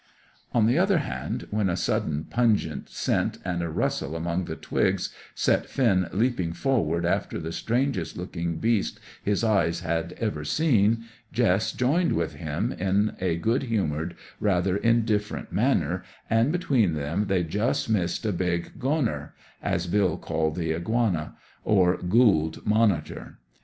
[0.51, 5.13] On the other hand, when a sudden pungent scent and a rustle among the twigs
[5.35, 11.71] set Finn leaping forward after the strangest looking beast his eyes had ever seen, Jess
[11.71, 17.87] joined with him, in a good humoured, rather indifferent manner, and between them they just
[17.87, 23.37] missed a big "goanner," as Bill called the iguana, or Gould Monitor.